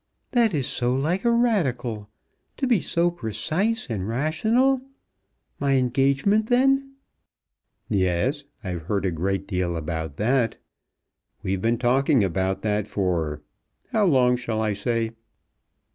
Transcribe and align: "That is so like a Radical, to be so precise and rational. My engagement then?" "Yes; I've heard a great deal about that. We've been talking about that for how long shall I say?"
"That 0.31 0.55
is 0.55 0.65
so 0.65 0.95
like 0.95 1.25
a 1.25 1.29
Radical, 1.31 2.09
to 2.57 2.65
be 2.65 2.81
so 2.81 3.11
precise 3.11 3.87
and 3.87 4.07
rational. 4.07 4.81
My 5.59 5.73
engagement 5.75 6.47
then?" 6.47 6.95
"Yes; 7.87 8.43
I've 8.63 8.81
heard 8.87 9.05
a 9.05 9.11
great 9.11 9.45
deal 9.47 9.75
about 9.77 10.17
that. 10.17 10.57
We've 11.43 11.61
been 11.61 11.77
talking 11.77 12.23
about 12.23 12.63
that 12.63 12.87
for 12.87 13.43
how 13.91 14.07
long 14.07 14.37
shall 14.37 14.59
I 14.59 14.73
say?" 14.73 15.11